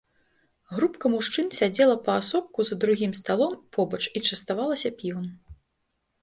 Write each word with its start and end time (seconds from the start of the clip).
Групка 0.75 1.05
мужчын 1.15 1.51
сядзела 1.57 1.97
паасобку 2.07 2.65
за 2.69 2.77
другім 2.85 3.11
сталом 3.21 3.53
побач 3.77 4.01
і 4.17 4.23
частавалася 4.27 4.89
півам. 5.03 5.29